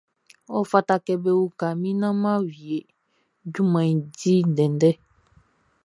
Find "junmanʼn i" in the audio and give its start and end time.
3.53-3.93